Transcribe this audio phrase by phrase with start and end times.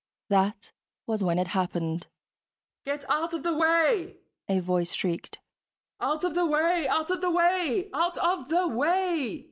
[0.29, 0.71] That
[1.05, 2.07] was when it happened.
[2.85, 4.15] "Get out of the way!"
[4.49, 5.37] a voice shrieked
[5.99, 9.39] "out of the way, out of the way, OUT OF THE WAY!"